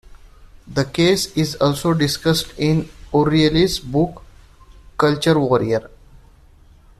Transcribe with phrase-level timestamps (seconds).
[0.67, 4.23] The case is also discussed in O'Reilly's book
[4.97, 5.91] Culture Warrior.